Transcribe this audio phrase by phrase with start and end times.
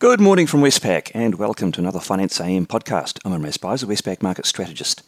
[0.00, 3.18] Good morning from Westpac and welcome to another Finance AM podcast.
[3.24, 5.02] I'm Imre Speizer, Westpac market strategist.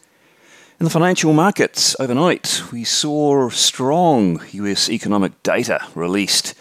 [0.81, 6.55] In the financial markets overnight, we saw strong US economic data released.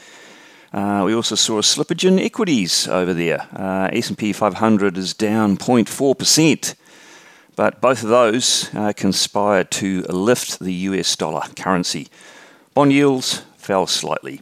[0.71, 3.47] Uh, we also saw a slippage in equities over there.
[3.51, 6.75] Uh, S&P 500 is down 0.4%,
[7.55, 12.09] but both of those uh, conspired to lift the US dollar currency.
[12.75, 14.41] Bond yields fell slightly.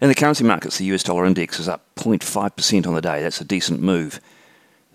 [0.00, 3.22] In the currency markets, the US dollar index is up 0.5% on the day.
[3.22, 4.18] That's a decent move.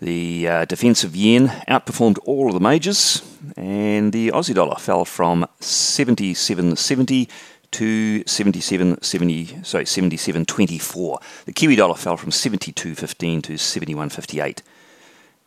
[0.02, 3.22] The uh, defensive yen outperformed all of the majors,
[3.56, 7.30] and the Aussie dollar fell from 77.70
[7.72, 11.46] to 77.70, sorry, 77.24.
[11.46, 14.62] The Kiwi dollar fell from 72.15 to 71.58.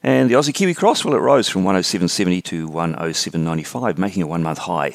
[0.04, 4.44] And the Aussie Kiwi cross, well, it rose from 107.70 to 107.95, making a one
[4.44, 4.94] month high.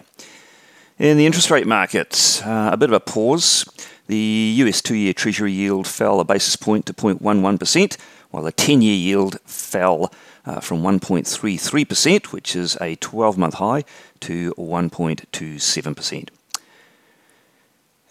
[0.98, 3.66] In the interest rate markets, uh, a bit of a pause.
[4.08, 7.98] The US two year Treasury yield fell a basis point to 0.11%,
[8.32, 10.12] while the 10 year yield fell
[10.46, 13.84] uh, from 1.33%, which is a 12 month high,
[14.22, 16.30] to 1.27%.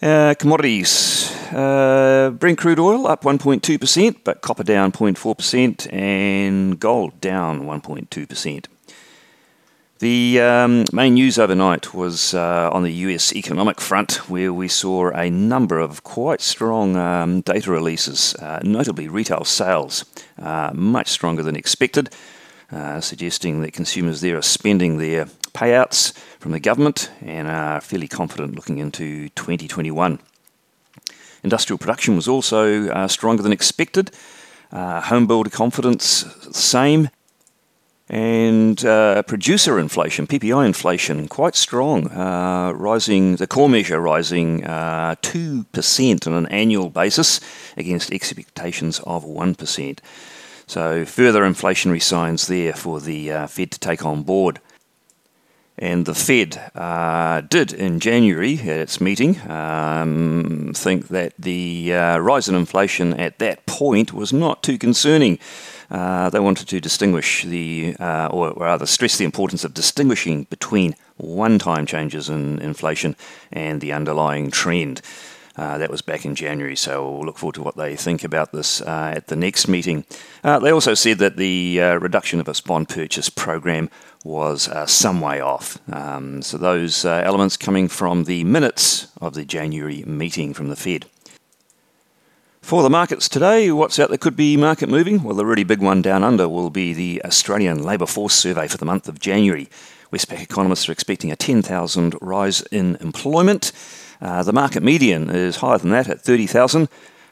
[0.01, 1.31] Uh, commodities.
[1.53, 8.65] Uh, Brent crude oil up 1.2%, but copper down 0.4%, and gold down 1.2%.
[10.03, 15.11] The um, main news overnight was uh, on the US economic front, where we saw
[15.11, 20.03] a number of quite strong um, data releases, uh, notably retail sales,
[20.37, 22.09] uh, much stronger than expected,
[22.69, 28.09] uh, suggesting that consumers there are spending their payouts from the government and are fairly
[28.09, 30.19] confident looking into 2021.
[31.45, 34.11] Industrial production was also uh, stronger than expected.
[34.69, 37.07] Uh, home builder confidence, same
[38.13, 45.15] and uh, producer inflation, PPI inflation, quite strong, uh, rising, the core measure rising uh,
[45.23, 47.41] 2% on an annual basis
[47.75, 49.99] against expectations of 1%.
[50.67, 54.59] So, further inflationary signs there for the uh, Fed to take on board.
[55.79, 62.19] And the Fed uh, did in January at its meeting um, think that the uh,
[62.19, 65.39] rise in inflation at that point was not too concerning.
[65.93, 70.95] Uh, they wanted to distinguish the, uh, or rather stress the importance of distinguishing between
[71.17, 73.15] one time changes in inflation
[73.51, 75.01] and the underlying trend.
[75.55, 78.51] Uh, that was back in January, so we'll look forward to what they think about
[78.51, 80.03] this uh, at the next meeting.
[80.43, 83.87] Uh, they also said that the uh, reduction of its bond purchase program
[84.23, 85.77] was uh, some way off.
[85.93, 90.75] Um, so, those uh, elements coming from the minutes of the January meeting from the
[90.75, 91.05] Fed.
[92.63, 95.21] For the markets today, what's out that could be market moving?
[95.21, 98.77] Well, the really big one down under will be the Australian Labour Force Survey for
[98.77, 99.67] the month of January.
[100.13, 103.73] Westpac economists are expecting a 10,000 rise in employment.
[104.21, 106.87] Uh, the market median is higher than that at 30,000.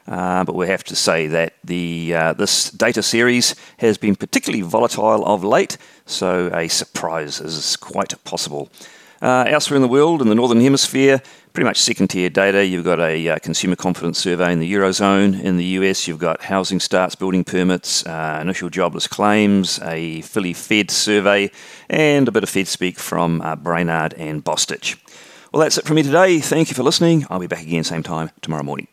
[0.06, 4.60] Uh, but we have to say that the uh, this data series has been particularly
[4.60, 8.68] volatile of late, so a surprise is quite possible.
[9.22, 11.22] Uh, elsewhere in the world, in the Northern Hemisphere,
[11.52, 12.66] pretty much second tier data.
[12.66, 15.40] You've got a uh, consumer confidence survey in the Eurozone.
[15.40, 20.52] In the US, you've got housing starts, building permits, uh, initial jobless claims, a Philly
[20.52, 21.52] Fed survey,
[21.88, 24.98] and a bit of Fed speak from uh, Brainard and Bostic.
[25.52, 26.40] Well, that's it from me today.
[26.40, 27.24] Thank you for listening.
[27.30, 28.88] I'll be back again same time tomorrow morning.